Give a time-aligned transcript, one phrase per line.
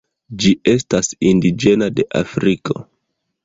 [0.43, 2.83] Ĝi estas indiĝena de Afriko.